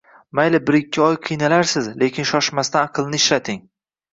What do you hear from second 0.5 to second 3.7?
bir-ikki oy qiynalarsiz, lekin shoshmasdan aqlni ishlating